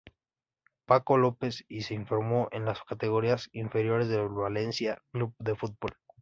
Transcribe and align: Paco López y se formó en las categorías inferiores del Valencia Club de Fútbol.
Paco 0.87 1.19
López 1.19 1.63
y 1.67 1.83
se 1.83 2.03
formó 2.05 2.47
en 2.51 2.65
las 2.65 2.81
categorías 2.81 3.49
inferiores 3.51 4.07
del 4.07 4.29
Valencia 4.29 4.97
Club 5.13 5.35
de 5.37 5.55
Fútbol. 5.55 5.93